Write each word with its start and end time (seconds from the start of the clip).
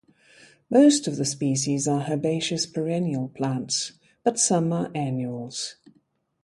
Most 0.67 1.05
of 1.07 1.17
the 1.17 1.25
species 1.25 1.87
are 1.87 2.07
herbaceous 2.11 2.65
perennial 2.65 3.29
plants, 3.29 3.91
but 4.23 4.39
some 4.39 4.73
are 4.73 4.89
annuals. 4.95 5.75